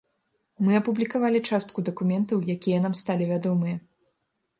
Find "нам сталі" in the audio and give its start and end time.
2.87-3.29